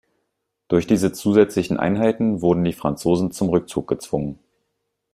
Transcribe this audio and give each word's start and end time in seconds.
Durch 0.67 0.87
diese 0.87 1.11
zusätzlichen 1.11 1.77
Einheiten 1.77 2.41
wurden 2.41 2.63
die 2.63 2.73
Franzosen 2.73 3.31
zum 3.31 3.49
Rückzug 3.49 3.87
gezwungen. 3.87 4.39